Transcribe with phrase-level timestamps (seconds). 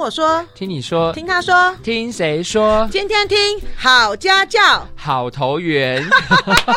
[0.00, 2.88] 我说，听你说，听他说，听谁说？
[2.90, 3.36] 今天听
[3.76, 6.02] 好家教，好投缘。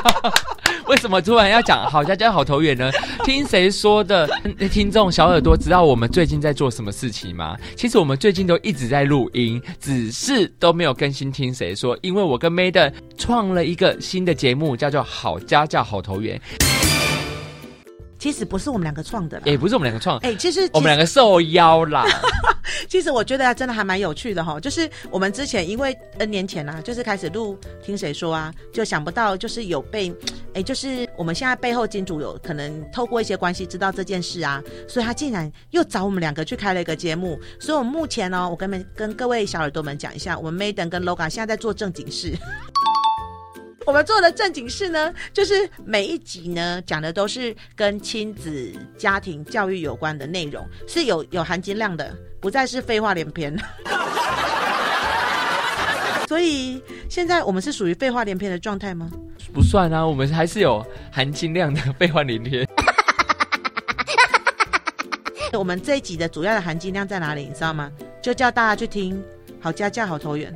[0.87, 2.91] 为什么突然要讲好家教好投缘呢？
[3.23, 4.27] 听谁说的？
[4.69, 7.55] 听众小耳朵知道我们最近在做什么事情吗？
[7.77, 11.31] 其实我们最近都一直在录音，只是都没有更新。
[11.31, 11.97] 听谁说？
[12.01, 16.39] 因为我跟 Madam 创了一个新的节目，叫做好家教好投缘。
[18.23, 22.05] 其实不是我们两个创的，也不是我们两个创，哎，其实我们两个受邀啦。
[22.87, 30.09] 其实我觉得真的还蛮有趣的哈，就是我们之前因为 N 年前啊，就是开始录听谁说啊，就想不到就是有被，
[30.53, 37.37] 哎，就是我们现在背后金主有可能透过一些关系知道这件事啊，所以他竟然又找我们两个去开了一个节目。
[37.59, 42.33] 所以我们目前呢，我跟们跟各位小耳朵们讲一下，我们 Maden 跟 Loga 现在在做正经事。
[43.85, 53.55] 我们做的正经事呢，就是每一集呢讲的都是跟亲子、家庭教育有关的内容，是有有含金量的，不再是废话连篇。
[56.27, 59.09] 所以现在我们是属于废话连篇的状态吗？
[59.53, 62.65] 不算啊，我们还是有含金量的废话连篇。
[65.53, 67.43] 我们这一集的主要的含金量在哪里？
[67.43, 67.91] 你知道吗？
[68.21, 69.21] 就叫大家去听
[69.59, 70.55] 好家教好投缘。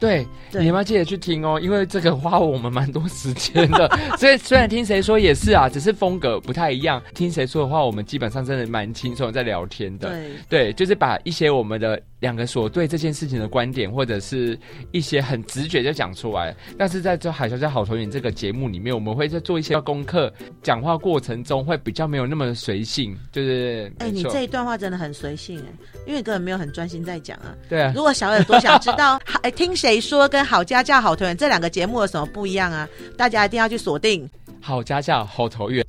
[0.00, 3.88] 对，对，你要记得去听哦，因为这个花我们蛮多时间的。
[4.18, 7.00] 所以虽然听谁说也是啊，只是风格不太一样。
[7.14, 10.08] 听谁说的话，我们基本上真的蛮轻松在聊天的。
[10.08, 12.00] 对，对，就是把一些我们的。
[12.20, 14.58] 两个所对这件事情的观点，或者是
[14.92, 16.54] 一些很直觉就讲出来。
[16.78, 20.32] 但是在这《好家教好投影》这个节目里面，我们会在做一些功课，
[20.62, 23.16] 讲话过程中会比较没有那么随性。
[23.32, 25.72] 就是，哎、欸，你这一段话真的很随性哎，
[26.06, 27.54] 因为根本没有很专心在讲啊。
[27.68, 27.92] 对啊。
[27.96, 32.88] 如果小耳朵想知道，哎，听谁说跟《好家教好投影》这两个节目有什么不一样啊？
[33.16, 34.24] 大家一定要去锁定
[34.60, 35.82] 《好家教好投缘》。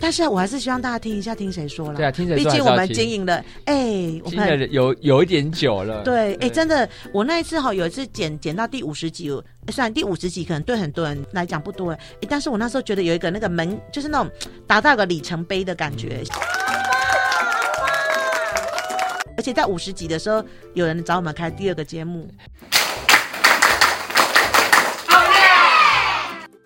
[0.00, 1.96] 但是我还是希望大家听一下，听谁说了？
[1.96, 2.50] 对啊，听谁说？
[2.50, 6.02] 毕竟我们经营了，哎、欸，我们有有一点久了。
[6.02, 9.28] 对，哎、欸，真的，我那一次哈，有一次剪剪到第五十集，
[9.68, 14.30] 虽然第五十集可能对很多人来讲不多，哎、欸，但是我那时候觉得有一个那个门，就是那种
[14.66, 16.22] 达到一个里程碑的感觉。
[19.36, 20.42] 而且在五十集的时候，
[20.72, 22.26] 有人找我们开第二个节目。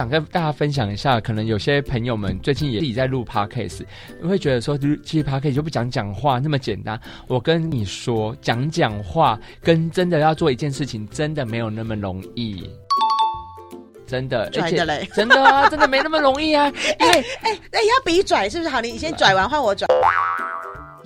[0.00, 3.82] 想跟大家分享一下，可能有些朋友们最近也自己在录 podcast，
[4.22, 6.98] 会觉得说，其实 podcast 就不讲讲话那么简单。
[7.26, 12.70] 我跟你说，讲讲话跟真的要做一件事情，真的没有那么容易，
[14.06, 16.68] 真的，拽的嘞，真的啊，真的没那么容易啊。
[17.00, 18.70] 因为，哎哎哎，要比拽是不是？
[18.70, 19.84] 好，你你先拽完换我拽。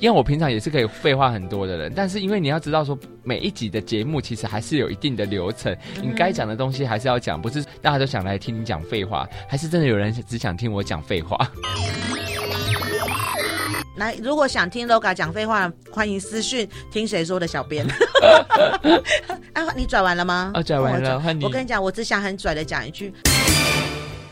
[0.02, 11.38] 因为我平常也是可以废话很多的人，但是因为你要知道说，每一集的节目其实还是有一定的流程，你该讲的东西还是要讲，不是大家都想来听你讲废话，还是真的有人只想听我讲废话。
[13.94, 17.86] 来，如果想听 Loga 讲废话，欢迎私讯听谁说的小编。
[19.54, 20.50] 啊，你拽完了吗？
[20.52, 21.22] 啊，拽完了。
[21.40, 23.14] 我跟你讲，我只想很拽的讲一句，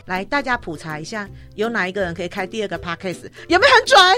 [0.07, 3.29] 来，大家普查一下，有哪一个人可以开第二个 Podcast？
[3.47, 4.17] 有没有很拽？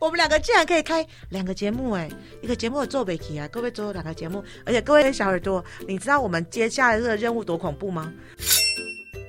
[0.00, 2.08] 我们两个竟然可以开两个节目哎，
[2.40, 8.12] 一个节目做不起啊，各位做两个节目，而且各位小耳朵，你知道我们接下来这个任务多恐怖吗？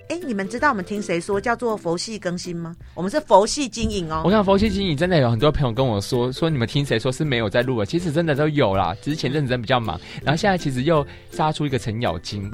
[0.09, 2.75] 哎，你们知道我们听谁说叫做佛系更新吗？
[2.95, 4.23] 我们是佛系经营哦。
[4.25, 12.49] 我看佛系经营真的有很多朋友跟我说，说你们听谁说是没有在录的，其实真的都有啦，只是前阵子真比较忙，然后现在其实又杀出一个程咬金。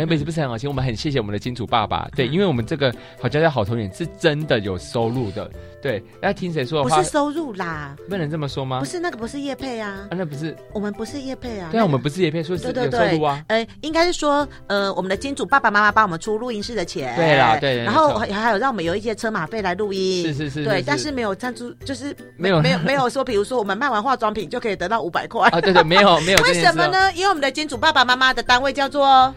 [0.00, 2.90] 哎，不是不是很好听，我们很谢谢我们的金主爸爸，对，因为我们这个
[3.20, 5.50] 好家家好投缘是真的有收入的。
[5.82, 6.96] 对，那听谁说的话？
[6.96, 8.80] 不是收入啦，不能这么说吗？
[8.80, 11.68] 不是那个，不是叶配啊，啊，那不是我们不是叶配啊。
[11.70, 13.44] 对啊，我们不是叶配，说是有收入啊。
[13.48, 17.14] 呃，应该是说，呃，我们的金主爸爸妈妈帮我们出录音室的钱。
[17.16, 17.82] 对啦，对。
[17.84, 20.22] 然后还还有让我们有一些车马费来录音。
[20.22, 20.64] 是是是。
[20.64, 25.60] 对，但是没有赞助，就是 没有没有没有说，比如说我们卖完化妆品就可以得到五百块啊？
[25.60, 26.38] 对对，没有没有。
[26.44, 27.12] 为什么呢？
[27.14, 29.34] 因为我们的金主爸爸妈妈的单位叫做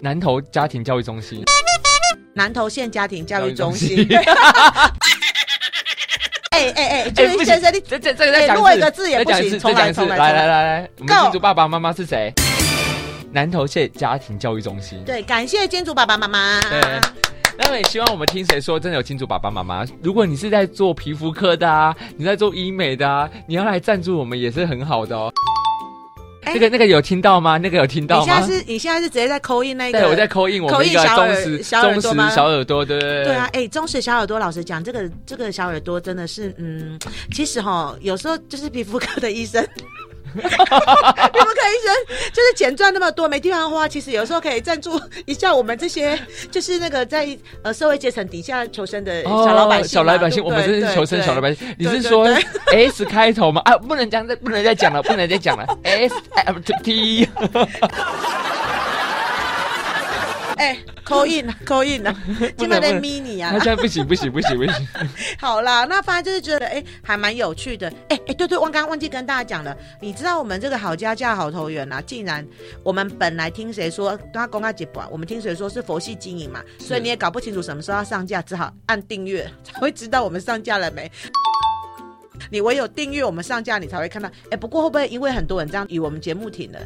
[0.00, 1.42] 南投家庭教育中心，
[2.34, 4.06] 南投县家庭教育中心。
[6.50, 7.10] 哎哎哎！
[7.10, 12.32] 这位先生，你这这这个再讲一个字也不行，重来重来，来来来来，我们金主爸爸妈妈是谁？
[13.32, 15.02] 南投县家庭教育中心。
[15.04, 16.60] 对，感谢金主爸爸妈妈。
[16.60, 16.80] 对，
[17.58, 19.84] 那么也希望我们听谁说真的有金主爸爸妈妈。
[20.00, 25.32] 如果你是在做皮肤科的啊，你在做医美的啊，你要来赞助我们也是很好的哦。
[26.46, 27.58] 那个那个有听到吗？
[27.58, 28.24] 那个有听到吗？
[28.24, 30.00] 你现在是，你现在是直接在 call in 那个？
[30.00, 33.24] 对，我在 call in 我们一个忠实忠实小耳朵，对对对。
[33.24, 36.98] 对啊，哎，忠实小耳朵，老实讲，这个这个小耳朵真的是，嗯，
[37.32, 39.66] 其实哈，有时候就是皮肤科的医生，
[40.38, 46.18] 你们可以先就是钱赚那么多没地方花，其实有时候可以赞助一下我们这些
[46.50, 47.26] 就是那个在
[47.62, 49.88] 呃社会阶层底下求生的小老百姓。
[49.88, 51.74] 小老百姓，我们是求生小老百姓。
[51.78, 52.26] 你是说
[52.66, 53.62] S 开头吗？
[53.64, 55.66] 啊，不能讲，再不能再讲了，不能再讲了。
[55.82, 57.28] S F T。
[60.56, 62.16] 哎，call in，call in 啊，
[62.56, 64.88] 今晚在 mini 啊，那现在不行不行不行不行。
[65.38, 67.88] 好啦，那反正就是觉得哎，还蛮有趣的。
[68.08, 72.46] 哎哎，对对，我刚刚忘记跟大家讲了，你知道我们这个好家教好投缘啊，竟然
[72.82, 81.10] 我们本来听谁说他公开直播，我们听谁说是佛系经营嘛，所以你也搞不清楚什么时候要上架，只好按订阅才会知道我们上架了没。
[82.50, 84.28] 你唯有订阅我们上架，你才会看到。
[84.50, 86.78] 哎，不过会不会因为很多人这样以我们节目停了？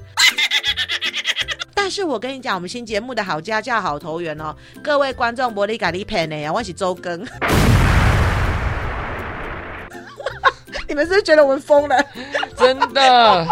[1.81, 4.53] 但是我跟你讲，我们新节目的好家教好投缘哦，
[4.83, 7.23] 各位观众，玻璃咖喱片呢，我是周更，
[10.89, 11.97] 你们是不是觉得我们疯了？
[12.57, 13.47] 真的，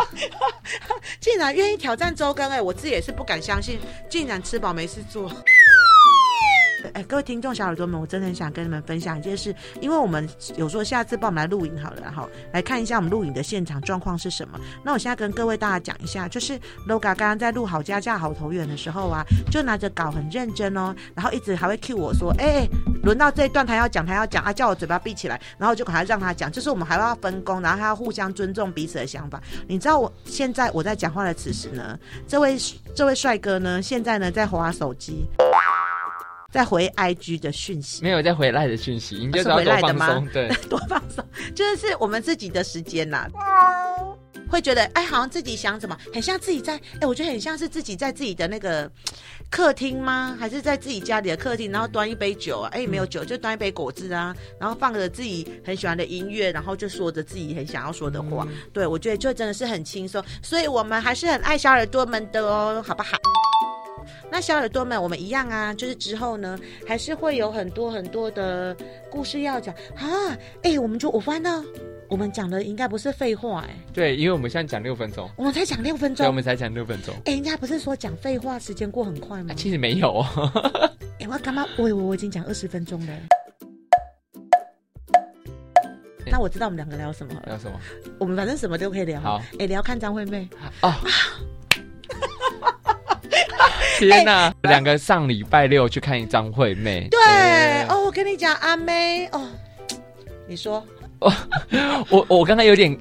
[1.20, 3.78] 竟然愿意挑战周更哎，我自己也是不敢相信，
[4.10, 5.30] 竟然吃饱没事做。
[6.96, 10.26] 哎，各位听众小耳朵们，我真的很想跟你们分享一件事，因为我们
[10.56, 14.58] 有说下次帮我们来录影好了，哈，来看一下我们录影的现场状况是什么。
[14.82, 16.58] 那我现在跟各位大家讲一下，就是
[16.88, 22.66] Loga 刚刚在录好家教好投缘的时候啊，就拿着稿很认真哦，然后一直还会 cue 我说，哎，
[23.02, 29.38] 轮到这一段他要讲，他要讲啊，叫我嘴巴闭起来，然后就赶快让他讲，就是我们还要分工，然后还要互相尊重彼此的想法。
[29.68, 32.56] 你知道我现在我在讲话的此时呢，这位
[32.94, 35.26] 这位帅哥呢，现在呢在滑手机。
[36.56, 41.22] 在回 IG 的讯息，没有在回来的讯息，你就是回来的吗，对， 多放松，
[41.54, 43.28] 就是我们自己的时间呐。
[44.48, 48.90] 会觉得哎，好像自己想什么，很像自己在哎，我觉得很像是自己在自己的那个
[49.50, 50.34] 客厅吗？
[50.40, 58.46] 还是在自己家里的客厅，然后端一杯酒啊，哎，没有酒，就端一杯果汁啊，然后放着自己很喜欢的音乐，然后就说着自己很想要说的话。
[58.48, 63.18] 嗯、对，我觉得就真的是很轻松，所以我们还是很爱小耳朵们的哦，好不好？
[64.30, 68.76] 那小耳朵们，我们一样啊，就是之后呢，还是会有很多很多的
[69.10, 70.30] 故事要讲啊。
[70.62, 71.62] 哎、欸，我们就我发现到，
[72.08, 73.76] 我们讲的应该不是废话哎、欸。
[73.92, 77.14] 对，因为我们现在讲六分钟，我们才讲六分钟，对，我们才讲六分钟。
[77.18, 79.54] 哎、欸，人家不是说讲废话时间过很快吗？
[79.56, 80.20] 其实没有。
[81.18, 81.64] 哎、欸，我干嘛？
[81.78, 83.12] 我以为我已经讲二十分钟了。
[86.26, 87.42] 欸、那我知道我们两个聊什么了。
[87.46, 87.80] 聊什么？
[88.18, 89.20] 我们反正什么都可以聊。
[89.20, 89.36] 好。
[89.52, 90.48] 哎、欸，聊看张惠妹。
[90.82, 90.92] 哦。
[93.98, 97.08] 天呐、啊，两、欸、个上礼拜六去看一张惠妹。
[97.10, 99.48] 对，对哦，我跟你讲，阿妹哦，
[100.46, 100.84] 你说，
[101.20, 101.32] 哦、
[102.10, 102.96] 我我刚才有点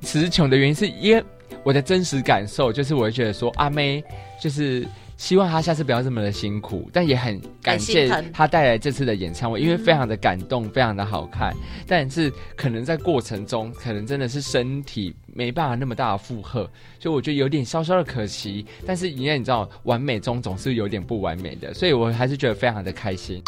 [0.00, 1.24] 词穷的原因，是因为
[1.62, 4.02] 我的真实感受就是，我会觉得说阿妹
[4.40, 4.86] 就是。
[5.18, 11.52] 希望他下次不要这么的辛苦，但也很感谢他带来这次的演唱会，因为非常的感动，嗯、非常的好看。
[11.88, 16.68] 但是可能在过程中，可能真的是身体没办法那么大的负荷，
[16.98, 18.66] 所以我觉得有点稍稍的可惜。
[18.84, 23.40] 但是因为你知道，完美中总是有点不完美的，所以我还是觉得非常的开心，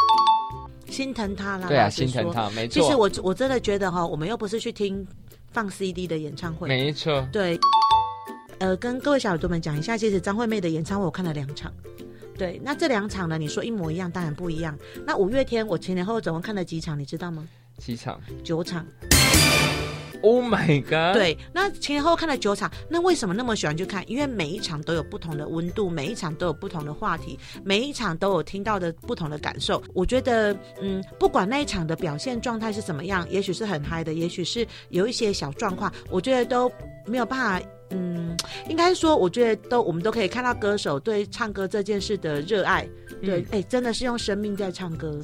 [0.89, 1.67] 心疼他啦。
[1.67, 2.81] 对啊，心疼他，没错。
[2.81, 5.05] 其实我我真的觉得哈，我们又不是去听
[5.51, 7.59] 放 CD 的演唱会，没错，对。
[8.61, 11.73] 呃，跟各位小耳朵们讲一下，其实张惠妹的演唱会我看了两场，
[12.39, 14.79] 对，那这两场呢，你说一模一样，当然不一样。
[15.05, 17.49] 那五月天我前前后后总共看了几场，你知道吗？
[17.79, 18.21] 几场？
[18.45, 18.87] 九场。
[20.22, 21.14] Oh my god！
[21.14, 24.05] 对，那前前后后看了九场，那为什么那么喜欢去看？
[24.11, 29.82] 因为每一场都有不同的温度，每一场都有不同的话题，每一场都有听到的不同的感受。
[29.94, 36.70] 我觉得，嗯，不管那一场的表现状态是怎么样，也许是很嗨的，也许是有一些小状况，我觉得都
[37.06, 37.67] 没有办法。
[37.93, 38.36] 嗯，
[38.69, 42.89] 应该说，我觉得都我们都可以看到歌手对唱歌这件事的热爱，
[43.20, 45.20] 对，哎、嗯，真的是用生命在唱歌。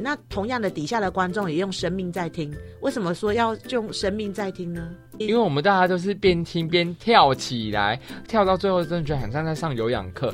[0.00, 2.54] 那同样的，底下的观众也用生命在听。
[2.80, 4.88] 为什么说要用生命在听呢？
[5.18, 10.32] 因为我们大家都是边听边跳起来，跳到最后真的觉得很像在上有氧课。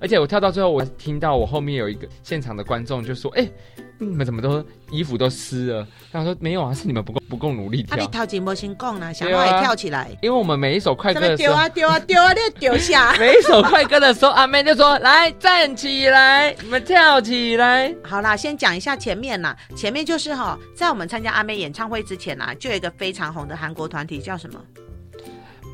[0.00, 3.52] 而且我跳到最后，我听到我后面有一个现场的观众就说：“哎、欸。”
[3.98, 5.88] 你们怎么都衣服都湿了？
[6.12, 7.96] 他说没有啊，是你们不够不够努力跳。
[7.96, 10.10] 啊、你跳起没先讲呢，想要也跳起来。
[10.20, 13.14] 因为我们每一首快歌的时候，丢啊丢啊丢啊，你丢下。
[13.18, 19.56] 每一首快歌的时候，阿妹就说：“来站起来，你们跳起来。”好啦，先讲一下前面啦。
[19.74, 24.60] 前面就是哈，在我们参加阿妹演唱会之前啊，就有一个非常红的韩国团体叫什么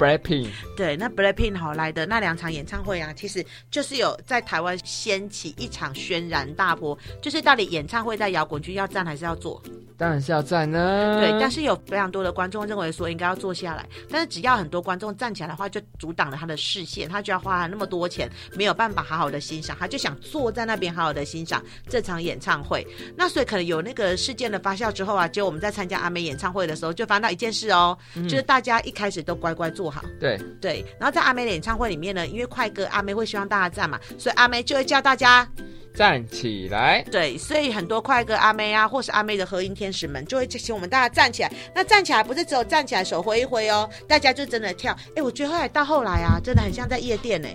[0.03, 9.63] ？Blackpink 对，那 Blackpink 好来的那两场演唱会啊，其实就是有在台湾掀起一场轩然大波，就是到底演唱会在摇滚区要站还是要坐？
[9.97, 11.21] 当然是要站呢。
[11.21, 22.85] 对，但是有非常多的观众认为说应该要坐下来，但是只要很多观众站起来的话，就阻挡了他的视线，他就要花了那么多钱，没有办法好好的欣赏，他就想坐在那边好好的欣赏这场演唱会。
[23.17, 35.47] 那所以可能有那个事件的发酵之后啊，就我们在参加阿妹演唱会的时候，就发现到一件事哦，嗯、就是大家一开始都乖乖坐好，对对，然后在阿妹的演唱会里面呢，因为快歌阿妹会希望大家站嘛，所以阿妹就会叫大家。
[35.95, 41.53] 站起来，对，所以很多快歌阿妹啊，或是阿妹的合音天使们，就会请我们大家站起来。
[41.75, 44.97] 那站起来不是只有站起来手挥一挥哦，大家就真的跳。
[45.15, 47.49] 哎，我觉得后来到后来啊，真的很像在夜店呢。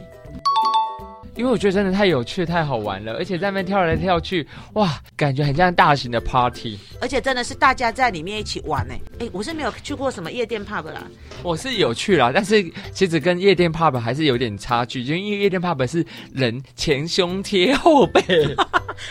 [1.38, 8.96] 因为我觉得真的太有趣、太好玩了，而且在那边跳来跳去，哇，感觉很像大型的 party，而且真的是大家在里面一起玩呢。
[9.20, 11.04] 哎，我是没有去过什么夜店 pub 啦，
[11.44, 16.04] 我是有去啦，但是其实跟夜店 pub 还是有点差距，就因为夜店 pub 是
[16.34, 18.22] 人前胸贴后背，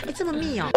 [0.05, 0.67] 哎， 这么密哦。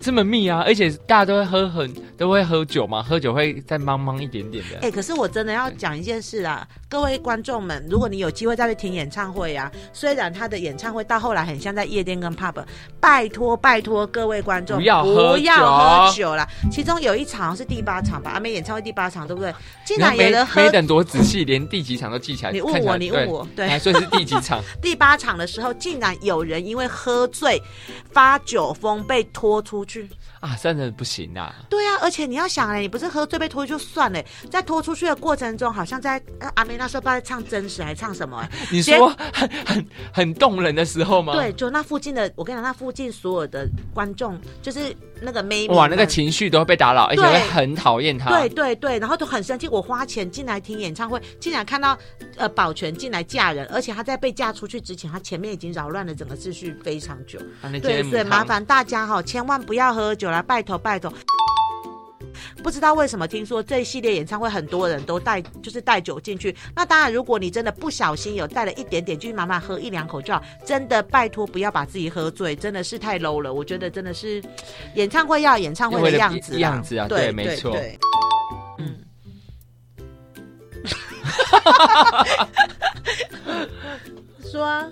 [0.00, 0.62] 这么密啊！
[0.64, 4.76] 而且大家都会喝很都会喝酒嘛，喝酒会再茫茫一点点的。
[4.76, 12.64] 哎、欸，可是我真的要讲一件事啊，各位观众们，如果你有机会再去听演唱会啊，虽然他的演唱会到后来很像在夜店跟 pub，
[13.00, 16.46] 拜托拜托各位观众不要喝不要喝酒啦。
[16.70, 19.52] 其中有一场是第八场吧，阿妹演唱会第八场对不对？
[19.84, 22.52] 竟然有人喝，没等多仔细，连第几场都记起来。
[22.52, 24.62] 你问我，你问我，对，还说是第几场？
[24.80, 27.60] 第八场的时候，竟然有人因为喝醉
[28.12, 30.08] 发酒疯被拖出去。
[30.40, 31.54] 啊，真的不行啊！
[31.68, 36.22] 对啊，而且你要想嘞，你不是喝醉被拖就算了，在拖出去的过程中，好像在
[36.54, 38.46] 阿梅那时候不知道在唱真实还是唱什么？
[38.70, 41.32] 你说很很很动人的时候吗？
[41.34, 48.30] 对，就那附近的，我跟你讲，那附近所有的观众，就是那个妹妹，哇，那个情绪都会被打扰，而且会很讨厌他。
[48.30, 49.66] 对对对，然后都很生气。
[49.66, 51.98] 我花钱进来听演唱会，竟然看到
[52.36, 57.40] 呃保全进来嫁人，而且他在被嫁出去之前，他前面已经扰乱了整个秩序非常久。
[57.60, 60.27] 啊、对，所以麻烦大家哈，千万不要喝酒。
[60.30, 61.12] 来拜托拜托，
[62.62, 66.54] 不知道为什么听说这一系列演唱会很多人都带就是带酒进去。
[66.74, 70.42] 那当然，如果你真的不小心有带了一点点，就慢慢喝一两口就好。
[70.64, 73.52] 真的拜托不要把自己喝醉，真的是太 low 了。
[73.52, 74.42] 我觉得真的是
[74.94, 77.76] 演唱会要演唱会的样子，样子啊，对，对没错。
[78.78, 78.96] 嗯。
[84.50, 84.88] 说啊。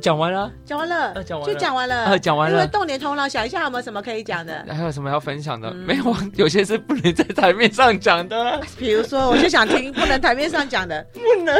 [0.00, 2.56] 讲完了，讲完了，讲完了，就讲完了，讲完了。
[2.56, 4.64] 因为动点头脑，想一下有没有什么可以讲的？
[4.68, 5.70] 还有什么要分享的？
[5.72, 8.60] 没有，有些是不能在台面上讲的。
[8.76, 11.56] 比如说，我就想听不能台面上讲的， 不能。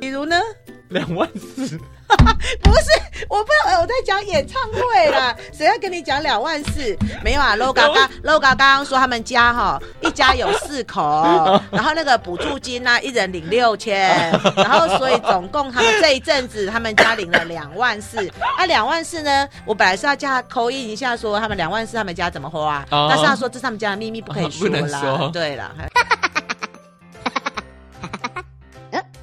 [0.00, 0.40] 比如呢？
[0.88, 1.78] 两万四。
[2.62, 2.90] 不是，
[3.28, 6.96] 我不要，我在讲演唱会啦， 谁要跟你讲两万四？
[7.22, 11.02] 没有啊，Loga 刚 Loga 刚刚说他们家哈一家有四口，
[11.70, 18.18] 然后那个补助金呢、啊，一人领六千，然后所以总共他们这一阵子他们家领了两万四。
[18.56, 25.00] 啊，两万四呢，我本来是要叫他扣印一下说他们两万四他们家怎么花、啊，但是他说这是他们家的秘密，不可以 说啦。
[25.00, 25.70] 说对了。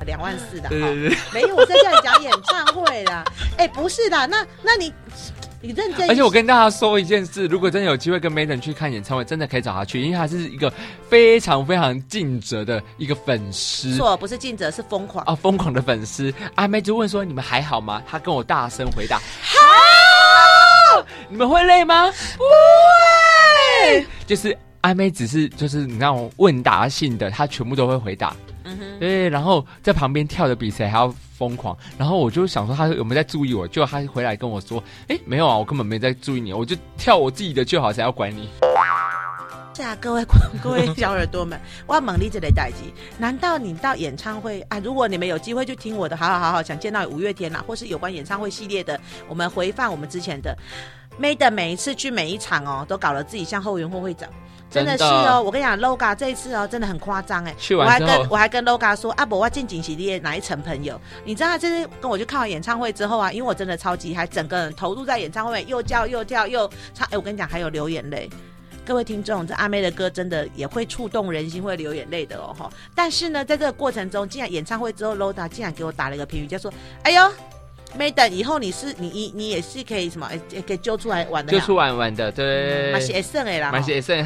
[0.05, 0.70] 两万四的，
[1.34, 3.24] 没有，我在这里讲演唱会啦。
[3.58, 4.93] 哎，不是的，那那你
[5.62, 6.10] 你认真。
[6.10, 10.72] 而且我跟大家说一件事，如果真的有机会跟 Madam 去看演唱会，真的可以找他去，因为他是一个
[11.10, 13.96] 非常非常尽责的一个粉丝。
[13.96, 16.34] 错，不是尽责，是疯狂啊，疯狂的粉丝。
[16.55, 22.12] 阿妹就问说：“你们还好吗？”他跟我大声回答：“好。”你们会累吗？
[22.38, 24.05] 不会。
[24.27, 28.36] 就是阿妹只是就是你那种问答性的，他全部都会回答。
[28.72, 38.50] 嗯哼，对，然后在旁边跳的比谁还要疯狂，然后我就想说他有没有在注意我，就他回来跟我说，哎，没有啊，我根本没在注意你，我就跳我自己的就好，谁要管你？
[39.74, 40.24] 是啊，各位
[40.62, 44.78] 各位小耳朵们，我要猛力这类代机，难道你到演唱会啊？
[44.80, 49.00] 如果你们有机会去听我的，好好好好，想见到五月天呐、啊，或是有关演唱会系列的，
[49.30, 50.56] 我们回放我们之前的
[51.20, 54.30] ，Madam 每一次去每一场哦，都搞了自己像后援会会长。
[54.70, 57.53] 真的是哦，我跟你讲，Loga 这一次哦，真的很夸张哎。
[57.58, 60.98] 去完，我还跟我还跟 Loga 说，阿伯，我进锦喜的哪一层朋友？
[61.25, 67.06] 你知道他这次跟我去看完演唱会之后啊，因为我真的超级还整个人投入在演唱会，又叫又跳又唱。
[67.12, 68.30] 哎，我跟你讲，还有流眼泪。
[68.86, 72.70] 各位听众，这阿妹的歌真的也会触动人心，会流眼泪的哦哈。
[72.96, 77.32] 但是呢，在这个过程中，竟然演唱会之后，Loga 竟然给我打了一个评语，叫做：“哎呦
[77.98, 84.25] ，Madam，以后你是你你你也是可以什么，哎，可以揪出来玩的，揪出来玩的，对，蛮写剩哎啦，蛮写剩。”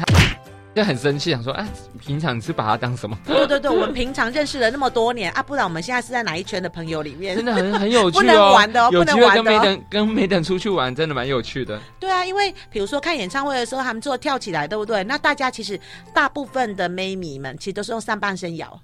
[0.76, 1.66] 就很生气，想说啊，
[1.98, 3.18] 平常你是把他当什么？
[3.26, 7.34] 对对对，我们平常认识了那么多年啊，不然我们现在是在哪一圈的朋友里面？
[7.34, 11.80] 真的很很有趣哦， 不能玩的哦，有机会跟 Madam 哦，跟 Madam 出去玩，真的蛮有趣的。
[11.98, 15.02] 对啊，因为比如说看演唱会的时候，他们做跳起来，对不对？
[15.04, 15.80] 那大家其实
[16.12, 18.78] 大部分的妹迷们其实都是用上半身摇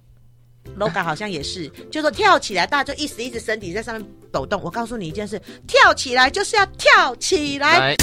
[0.78, 4.60] ，Loga 好像也是，就说跳起来，大家就一直一直身体在上面抖动。
[4.62, 7.78] 我告诉你一件事，跳起来就是要跳起来。
[7.78, 7.96] 来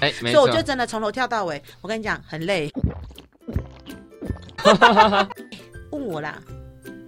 [0.00, 0.40] 哎，没错。
[0.40, 2.70] 所以我就真的从头跳到尾，我跟你讲很累。
[5.90, 6.40] 问我啦，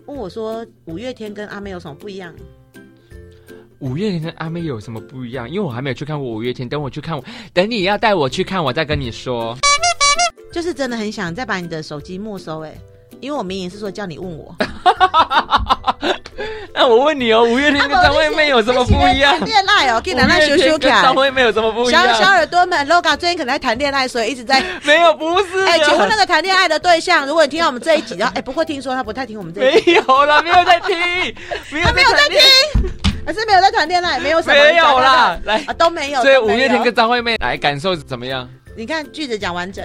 [0.07, 2.35] 问我说五月天跟阿妹有什么不一样？
[3.81, 5.49] 五月天跟阿妹有什么不一样？
[5.49, 7.21] 因为我还没有去看过五月天，等我去看，
[7.53, 9.57] 等你要带我去看，我再跟你说。
[10.53, 12.75] 就是真的很想再把你的手机没收哎，
[13.21, 14.55] 因为我明明是说叫你问我。
[16.75, 19.41] 那我问你哦，五月天跟张惠妹有什么不一样？
[19.47, 21.03] 恋爱哦，可以拿来羞羞看。
[21.03, 22.07] 张惠妹有什么不一样？
[22.09, 25.65] 小小耳朵们，Loga 最近可能在谈恋爱，所以一直在 没有不是。
[25.65, 29.93] 哎，请问那个谈恋爱的对象，如果你听到我们这一集，然后哎，不过听说他不太听我们这一集。
[29.93, 30.95] 没有了，没有在听，
[31.83, 32.39] 他没有在听，
[33.25, 36.21] 还是没有在谈恋爱，没有什么没有啦，来啊都没有。
[36.21, 38.47] 所以五月天跟张惠妹来感受怎么样？
[38.77, 39.83] 你看句子讲完整。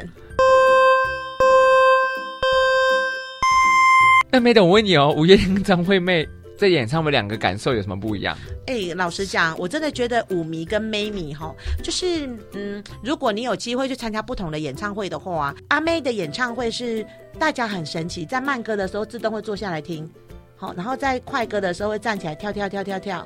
[4.32, 6.28] 那妹的我问你哦，五月天跟张惠妹。
[6.58, 8.38] 在演唱会两个感受有什么不一样？
[8.68, 17.04] 哎、老实讲，我真的觉得五迷跟妹迷哈，就是嗯，如果你有机会去参加不同的演唱会的话，阿妹的演唱会是
[17.40, 20.08] 大家很神奇，在慢歌的时候自动会坐下来听，
[20.56, 23.26] 好，然后在快歌的时候会站起来跳跳跳跳跳。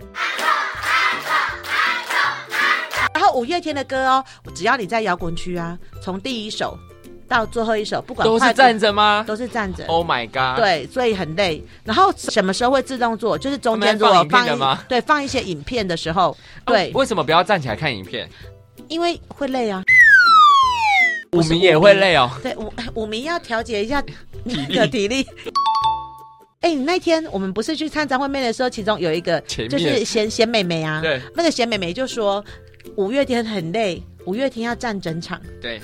[3.14, 4.24] 然后五月天的歌哦，
[4.56, 6.80] 只要你在摇滚区啊，从第一首。
[7.28, 9.24] 到最后一首，不管都是站着吗？
[9.28, 9.86] 都是站着。
[9.88, 10.62] Oh my god！
[10.62, 11.64] 对，所以很累。
[11.84, 13.38] 然后什么时候会自动做？
[13.38, 16.92] 就是中间如果放，放对放一些影片的时候，对。
[16.94, 18.30] 为什么不要站起来看影片？
[18.88, 19.84] 因为会累啊。
[21.32, 22.30] 五名也会累哦。
[22.42, 24.04] 对，五五名要调节一下
[24.44, 24.88] 你的。
[24.88, 25.26] 体力。
[26.62, 32.44] 哎，那天我们不是去看张惠妹的时候，其中有一个就是贤贤妹妹啊，对，那个贤妹妹就说
[32.96, 35.42] 五月天很累，五月天要站整场。
[35.62, 35.82] 对。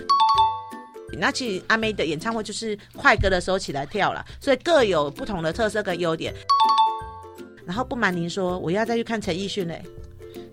[1.19, 6.33] 那其实阿妹的演唱会就是快歌的时候起来跳了，所以各有不同的特色跟优点。
[7.65, 9.81] 然后不瞒您说，我要再去看陈奕迅嘞。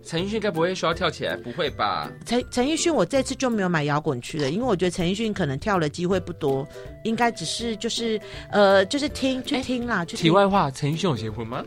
[0.05, 1.37] 陈奕迅该不会说要跳起来？
[1.37, 2.11] 不会吧？
[2.25, 6.67] 陈陈奕迅，我这次就没有买摇滚区了，因为我觉得陈奕迅可能跳的机会不多，
[7.05, 8.19] 应该只是就是
[8.51, 10.05] 呃就是听去听啦。
[10.05, 10.25] 去听。
[10.25, 11.65] 题外话，陈奕迅有结婚吗？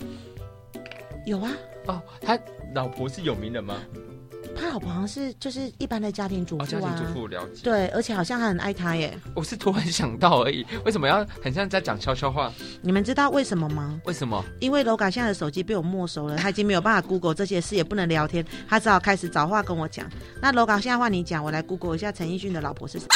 [1.25, 1.51] 有啊。
[1.88, 2.39] 哦，他
[2.74, 3.81] 老婆是有名的吗？
[4.55, 7.62] 他老婆好像是就是一般的家庭主妇啊，家庭主妇了解。
[7.63, 9.17] 对，而且好像还很爱他耶。
[9.36, 12.51] 我是突然想到而已，为什么要很像在讲悄悄话？
[12.81, 14.00] 你们知道为什么吗？
[14.05, 14.43] 为什么？
[14.60, 20.08] 因为 Loga 现在的手机被我没收了，他已经没有办法 Google 这些事，也不能聊天，他只好开始找话跟我讲。
[20.41, 23.07] 那 Loga 现在换你讲，我来 Google 一下陈奕迅的老婆是谁。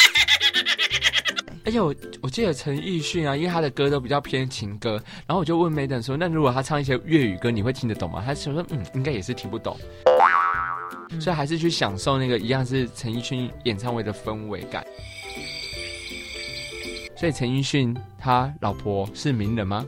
[1.64, 8.22] 而且我我记得陈奕迅啊，因为他的歌都比较偏情歌，然后我就问 Madam 说，那如果他唱一些粤语歌，你会听得懂吗？
[8.24, 9.76] 他说说嗯，应该也是听不懂。
[11.20, 14.86] 所以还是去享受那个一样是陈奕迅演唱会的氛围感。
[17.18, 19.86] 所以陈奕迅他老婆是名人吗？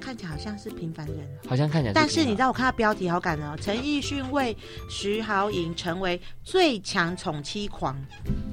[0.00, 1.92] 看起来好像是平凡人，好像看起来。
[1.92, 4.56] 但是你知道我看到标题好感人哦，陈奕迅为
[4.88, 7.94] 徐濠萦成为最强宠妻狂，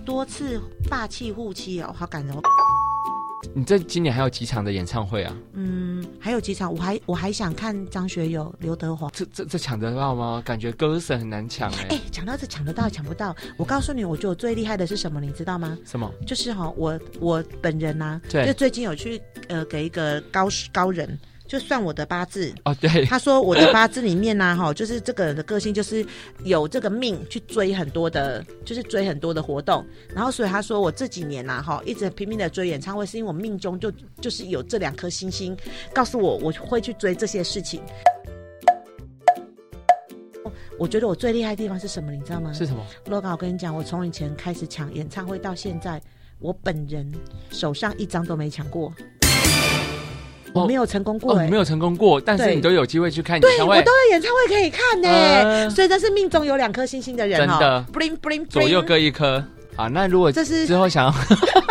[0.06, 2.36] 多次霸气护妻哦，好感人。
[3.54, 5.38] 你这今年还有几场的演唱会啊？
[5.54, 9.10] 嗯，还有几场，我还我还想看张学友、刘德华。
[9.12, 10.42] 这这这抢得到吗？
[10.46, 11.96] 感觉歌神很难抢哎、欸。
[11.96, 15.78] 哎，抢到这抢得到抢不到， 我告诉你，我觉得我最厉害的是什么，你知道吗？
[15.86, 16.12] 什么？
[16.26, 21.18] 就是哈，我我本人呐、啊，对，就最近有去呃给一个高高人。
[21.48, 26.06] 就算我的八字哦，对，他说我的八字里面呢、啊，哈，就是这个人的个性就是
[26.44, 35.56] 有这个命去追很多的，就是追很多的活动，然后所以他说我这几年呐、啊，哈，一直拼命的追演唱会，是因为我命中就就是有这两颗星星，
[35.94, 37.82] 告诉我我会去追这些事情。
[40.78, 42.52] 我觉得我最厉害的地方是什么，你知道吗？
[42.52, 46.02] 是什么？Loga，我跟你讲，我从以前开始抢演唱会到现在，
[46.40, 47.10] 我本人
[47.50, 48.94] 手上一张都没抢过。
[50.56, 59.44] 我没有成功过、欸，哦，没有成功过，但是你都有机会去看演唱会，对，我都有演唱会可以看呢、欸，呃、所以这是命中有两颗星星的人、喔，真的，bling bling，左右各一颗
[59.76, 59.88] 啊。
[59.88, 61.12] 那如果这是之后想要，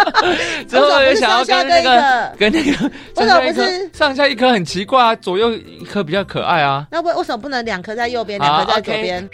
[0.68, 3.62] 之后也想要跟那个跟那个上下一颗，
[3.94, 6.86] 上下一颗很奇怪啊，左右一颗比较可爱啊。
[6.90, 9.28] 那为为什么不能两颗在右边，两颗在左边？Okay、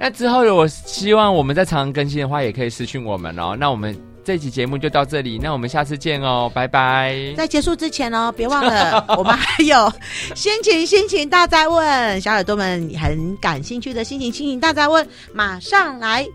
[0.00, 3.54] 那之后如果希望我们在常常更新的话，也可以私讯我们哦。
[3.58, 3.94] 那我们。
[4.28, 7.16] 这期节目就到这里，那我们下次见哦，拜拜。
[7.34, 9.90] 在结束之前哦，别忘了 我们还有
[10.34, 16.28] 心情心情大灾问，小耳朵们很感兴趣的心情心情大灾问，马上来。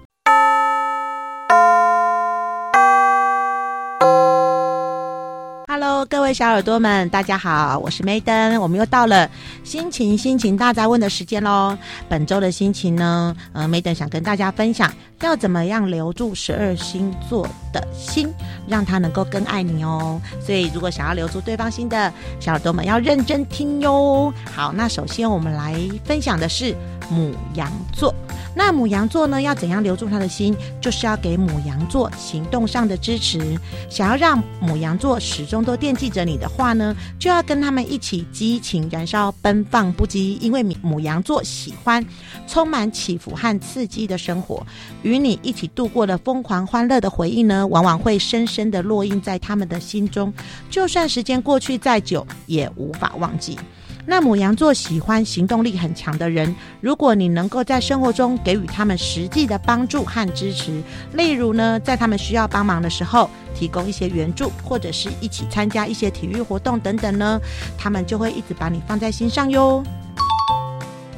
[5.86, 9.30] Hello，各位小耳朵们，大家好，我是 Madam，我们又到了
[9.66, 11.78] 心情心情大哉问的时间喽。
[12.08, 18.34] 本周的心情呢，呃，Madam 想跟大家分享，要怎么样留住十二星座的心，
[18.66, 20.22] 让他能够更爱你哦。
[20.40, 24.34] 所以，如果想要留住对方心的小耳朵们，要认真听哟。
[24.56, 26.74] 好，那首先我们来分享的是
[27.10, 28.16] 母羊座。
[28.56, 30.56] 那母羊座呢，要怎样留住他的心？
[30.80, 33.58] 就是要给母羊座行动上的支持。
[33.90, 40.38] 想要让母羊座始终都惦记着你的话呢，就要跟他们一起激情燃烧，奔放不羁。
[40.40, 42.06] 因为母羊座喜欢
[42.48, 44.66] 充满起伏和刺激的生活，
[45.02, 50.32] 与你一起度过的疯狂欢乐的回忆呢，往往会深深的烙印在他们的心中，
[50.70, 53.58] 就算时间过去再久，也无法忘记。
[54.06, 60.82] 那母羊座喜欢行动力很强的人，如果你能够在生活中给予他们实际的帮助和支持，
[61.14, 67.40] 例如呢，在他们需要帮忙的时候提供一些援助，或者是一起参加一些体育活动等等呢，
[67.78, 69.82] 他们就会一直把你放在心上哟。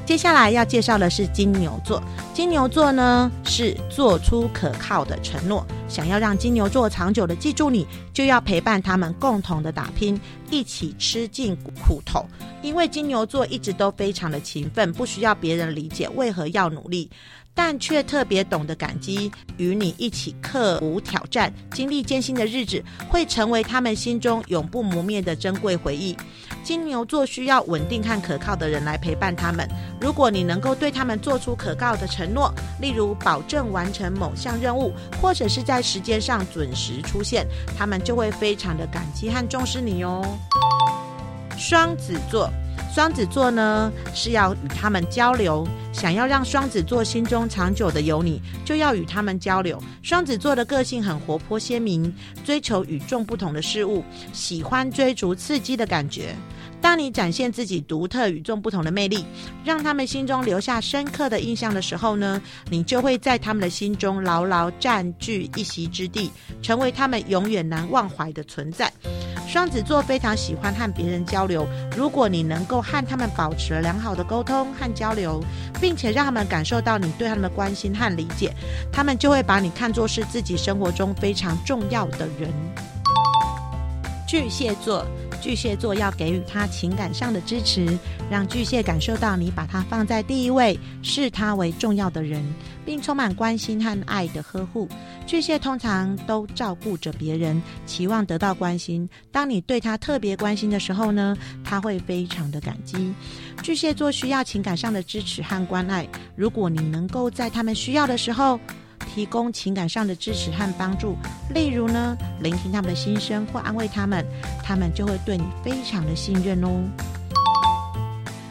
[0.06, 2.00] 接下来要介绍的是金牛座。
[2.32, 5.66] 金牛座呢，是做出可靠的承诺。
[5.88, 10.20] 想要让金牛座长久的记住你，就要陪伴他们共同的打拼，
[10.50, 12.26] 一起吃尽苦头。
[12.62, 17.10] 因为金牛座一直都非常的勤奋，不需要别人理解为何要努力。
[17.58, 26.18] 但却特别懂得感激，与你一起克服挑战、经历艰辛的日子，会成为他们心中永不磨灭的珍贵回忆。
[26.66, 29.70] 金牛座需要稳定和可靠的人来陪伴他们。
[30.02, 32.52] 如果你能够对他们做出可靠的承诺，
[32.82, 37.46] 例如保证完成某项任务，或者是在时间上准时出现，
[37.78, 40.26] 他们就会非常的感激和重视你哦。
[41.56, 42.50] 双子座。
[42.94, 49.78] 双子座呢，是要与他们交流，想要让双子座心中长久的有你，就要与他们交流。
[50.02, 52.14] 双子座的个性很活泼鲜明，
[52.46, 54.02] 追求与众不同的事物，
[54.32, 56.34] 喜欢追逐刺激的感觉。
[56.86, 59.26] 当你展现自己独特与众不同的魅力，
[59.64, 68.94] 让他们心中留下深刻的印象的时候呢，你就会在他们的心中牢牢占据一席之地，成为他们永远难忘怀的存在。
[69.48, 71.68] 双子座非常喜欢和别人交流，
[71.98, 75.44] 如果你能够和他们保持良好的沟通和交流，
[75.82, 78.54] 并且让他们感受到你对他们的关心和理解，
[78.94, 82.54] 他们就会把你看作是自己生活中非常重要的人。
[84.28, 85.04] 巨蟹座。
[85.46, 87.86] 巨蟹座要给予他情感上的支持，
[88.32, 92.44] 让巨蟹感受到你把他放在第一位，视他为重要的人，
[92.84, 94.90] 并充满关心和爱的呵护。
[95.28, 99.08] 巨蟹通常都照顾着别人，期望得到关心。
[99.32, 103.14] 当你对他特别关心的时候呢，他会非常的感激。
[103.62, 108.60] 巨蟹座需要情感上的支持和关爱，如果你能够在他们需要的时候，
[109.16, 111.16] 提供情感上的支持和帮助，
[111.54, 114.26] 例如呢，聆听他们的心声或安慰他们，
[114.62, 116.84] 他们就会对你非常的信任哦。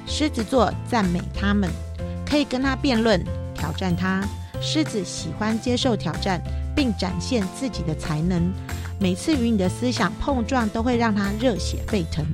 [0.07, 1.69] 狮子座赞美他们，
[2.27, 3.23] 可以跟他辩论，
[3.55, 4.27] 挑战他。
[4.63, 6.41] 狮子喜欢接受挑战，
[6.75, 8.51] 并展现自己的才能。
[8.99, 12.25] 每次与你的思想碰撞，都会让他热血沸腾。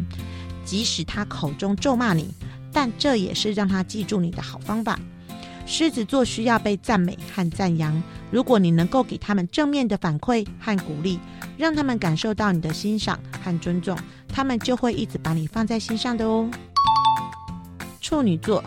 [0.64, 2.32] 即使他口中咒骂你，
[2.72, 4.96] 但这也是让他记住你的好方法。
[5.70, 8.02] 狮子座需要被赞美和赞扬。
[8.28, 11.20] 如果你能够给他们正面的反馈和鼓励，
[11.56, 16.50] 让他们感受到你的欣赏和尊重，他们就会一直把你放在心上的哦。
[18.00, 18.64] 处女座，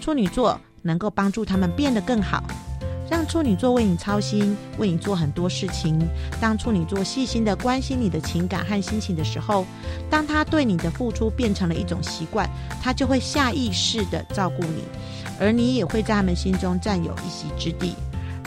[0.00, 2.42] 处女座能够帮助他们变得更好，
[3.10, 6.08] 让处女座为你操心，为你做很多事情。
[6.40, 9.66] 当处女座细心地关心你的情感和心情的时候，
[10.08, 12.48] 当他对你的付出变成了一种习惯，
[12.82, 14.84] 他就会下意识地照顾你，
[15.40, 17.94] 而你也会在他们心中占有一席之地。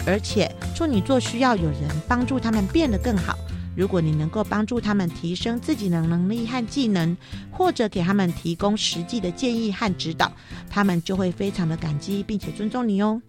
[0.08, 3.38] 而且处女座需要有人帮助他们变得更好。
[3.76, 7.16] 如果你能够帮助他们提升自己的能力和技能，
[7.52, 10.32] 或者给他们提供实际的建议和指导，
[10.70, 13.22] 他们就会非常的感激并且尊重你哦。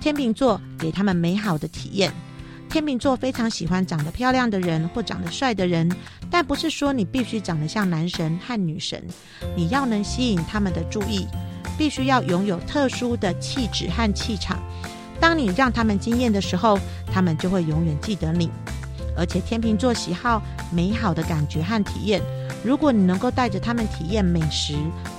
[0.00, 2.12] 天秤座给他们美好的体验。
[2.68, 5.90] 天秤座非常喜欢长得漂亮的人或长得帅的人，
[6.30, 9.04] 但不是说你必须长得像男神和女神，
[9.56, 11.26] 你要能吸引他们的注意，
[11.80, 14.58] 必须要拥有特殊的气质和气场。
[15.18, 16.78] 当你让他们惊艳的时候，
[17.10, 18.50] 他们就会永远记得你。
[19.16, 22.20] 而且天秤座喜好美好的感觉和体验，
[22.62, 24.74] 如果你能够带着他们体验美食、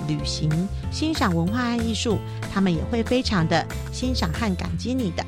[0.06, 0.48] 旅行、
[0.92, 2.16] 欣赏文化和艺术，
[2.54, 5.26] 他们也会非常的欣赏和感激你的。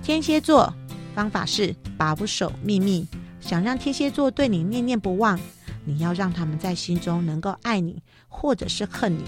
[0.00, 0.72] 天蝎座
[1.12, 3.04] 方法是保守秘密，
[3.40, 5.36] 想让天蝎座对你念念不忘，
[5.84, 9.24] 你要让他们在心中能够爱你，或者是恨你。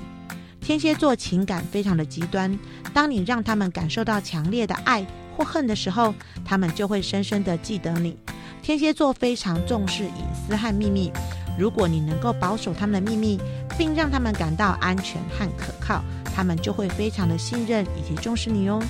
[0.60, 2.56] 天蝎座情感非常的极端，
[2.94, 5.04] 当你让他们感受到强烈的爱
[5.36, 8.16] 或恨的时候，他们就会深深的记得你。
[8.62, 11.10] 天蝎座非常重视隐私和秘密，
[11.58, 13.40] 如果你能够保守他们的秘密，
[13.76, 18.80] 并让他们感到安全和可靠，他们就会非常的信任以及重视你哦。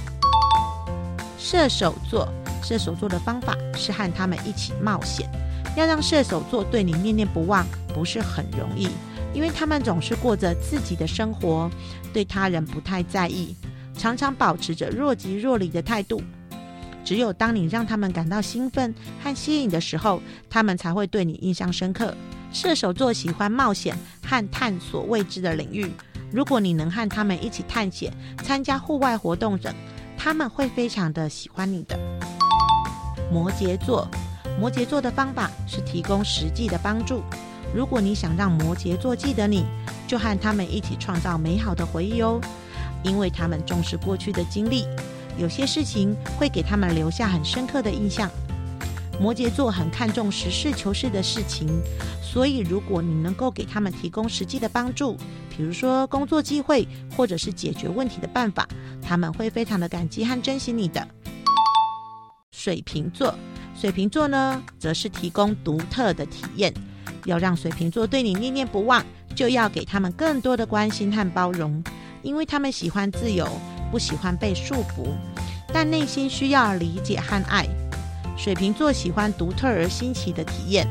[1.39, 2.29] 射手座，
[2.63, 5.27] 射手座的方法是和他们一起冒险，
[5.77, 8.89] 要让射手座对你念念不忘，不是很容易。
[9.33, 11.71] 因为他们总是过着自己的生活，
[12.13, 13.55] 对他人不太在意。
[13.97, 16.23] 常常保持着若即若离的态度。
[17.05, 22.15] 只有当你让他们感到兴奋和吸引的时候，他们才会对你印象深刻。
[22.53, 25.91] 射手座喜欢冒险和探索未知的领域。
[26.33, 28.13] 如果你能和他们一起探险、
[28.45, 29.75] 参加户外活动等，
[30.17, 31.99] 他们会非常的喜欢你的。
[33.31, 34.09] 摩羯座，
[34.59, 37.23] 摩羯座的方法是提供实际的帮助。
[37.75, 39.65] 如果你想让摩羯座记得你，
[40.07, 42.41] 就和他们一起创造美好的回忆哦，
[43.05, 44.87] 因为他们重视过去的经历。
[45.39, 48.29] 有些事情会给他们留下很深刻的印象。
[49.21, 51.69] 摩羯座很看重实事求是的事情，
[52.23, 55.17] 所以如果你能够给他们提供实际的帮助，
[55.55, 58.67] 比如说工作机会或者是解决问题的办法，
[59.03, 61.07] 他们会非常的感激和珍惜你的。
[62.51, 63.35] 水瓶座，
[63.79, 66.73] 水瓶座呢，则是提供独特的体验。
[67.25, 69.05] 要让水瓶座对你念念不忘，
[69.35, 71.83] 就要给他们更多的关心和包容，
[72.23, 73.47] 因为他们喜欢自由。
[73.91, 75.09] 不喜欢被束缚，
[75.73, 77.67] 但内心需要理解和爱。
[78.37, 80.87] 水瓶座喜欢独特而新奇的体验，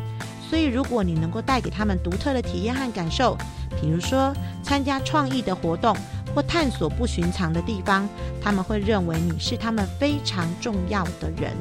[0.50, 3.38] 所以如果你能够带给他们独特的体验和感受，
[3.80, 5.96] 比如说参加创意的活动
[6.36, 8.06] 或探索不寻常的地方，
[8.42, 11.56] 他们会认为你是他们非常重要的人。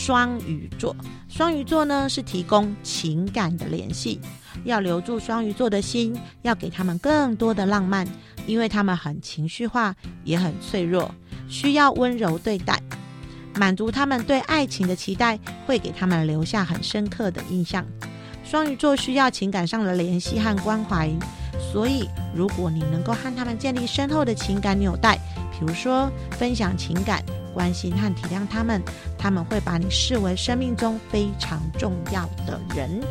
[0.00, 0.94] 双鱼座，
[1.28, 4.20] 双鱼座呢，是提供情感的联系，
[4.64, 8.06] 要留住双鱼座的心，要给他们更多的浪漫，
[8.46, 11.12] 因为他们很情绪化，也很脆弱，
[11.48, 12.80] 需要温柔对待，
[13.56, 17.84] 满足他们对爱情的期待，会给他们留下很深刻的印象。
[18.44, 21.10] 双鱼座需要情感上的联系和关怀，
[21.72, 25.18] 所以如果你能够和他们建立深厚的情感纽带，
[25.52, 26.08] 比如说
[26.38, 27.20] 分享情感。
[27.58, 28.80] 关心和体谅他们，
[29.18, 33.02] 他们会把你视为生命中非常重要的人。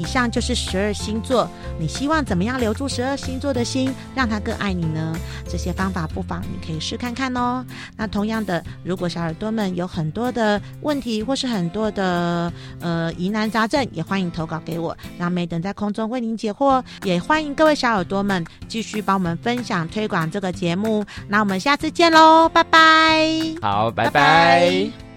[0.00, 1.46] 以上就是十二星座，
[1.78, 5.14] 你希望怎么样留住十二星座的心，让他更爱你呢？
[5.46, 7.62] 这些方法不妨你可以试看看哦。
[7.98, 16.82] 那同样的，如果小耳朵们有很多的问题或是很多的呃疑难杂症，也欢迎投稿给我，让 Madam 在空中为您解惑。
[17.04, 21.04] 也欢迎各位小耳朵们继续帮我们分享推广这个节目。
[21.28, 23.54] 那我们下次见喽，拜拜。
[23.60, 24.10] 好，拜拜。
[24.10, 25.09] 拜拜。